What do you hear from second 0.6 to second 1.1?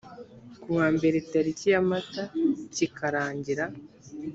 kuwa